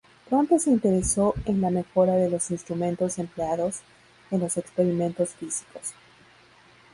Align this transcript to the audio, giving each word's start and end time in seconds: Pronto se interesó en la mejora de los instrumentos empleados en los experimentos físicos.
Pronto 0.27 0.57
se 0.57 0.71
interesó 0.71 1.35
en 1.45 1.61
la 1.61 1.69
mejora 1.69 2.15
de 2.15 2.27
los 2.27 2.49
instrumentos 2.49 3.19
empleados 3.19 3.81
en 4.31 4.39
los 4.39 4.57
experimentos 4.57 5.29
físicos. 5.35 5.93